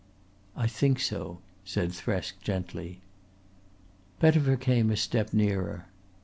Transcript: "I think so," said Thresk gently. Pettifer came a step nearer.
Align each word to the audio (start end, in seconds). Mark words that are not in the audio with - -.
"I 0.57 0.65
think 0.65 0.99
so," 0.99 1.41
said 1.63 1.91
Thresk 1.91 2.39
gently. 2.41 3.01
Pettifer 4.19 4.57
came 4.57 4.89
a 4.89 4.95
step 4.97 5.31
nearer. 5.31 5.89